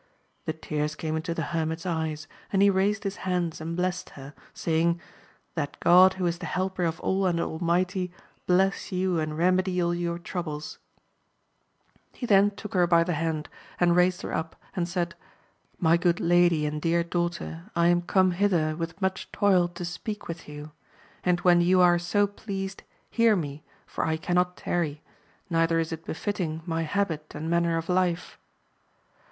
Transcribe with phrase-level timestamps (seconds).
[0.45, 4.33] The tears came into the hermit's eyes, and he raised his hands and blessed her,
[4.51, 4.99] saying.
[5.53, 8.11] That God who is the helper of all and almighty,
[8.47, 10.79] bless you and remedy all your troubles!
[12.13, 13.47] He then took her by the hand
[13.79, 15.13] and raised her up, and said.
[15.79, 20.27] My good lady and dear daughter, I am come hither with much toil to speak
[20.27, 20.71] with you;
[21.23, 22.81] and when you are so pleased,
[23.11, 25.03] hear me, for I .cannot tarry,
[25.47, 28.39] neither is it befitting my habit and mapner of life.